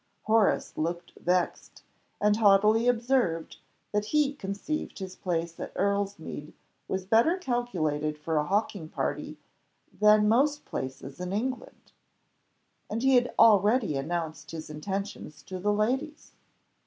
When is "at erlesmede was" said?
5.59-7.05